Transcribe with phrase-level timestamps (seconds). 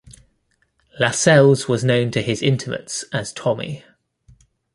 [0.99, 3.83] Lascelles was known to his intimates as "Tommy".